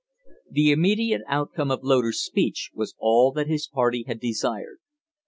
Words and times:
The 0.49 0.71
immediate 0.71 1.21
outcome 1.27 1.69
of 1.69 1.83
Loder's 1.83 2.23
speech 2.25 2.71
was 2.73 2.95
all 2.97 3.31
that 3.33 3.45
his 3.45 3.67
party 3.67 4.03
had 4.07 4.19
desired. 4.19 4.79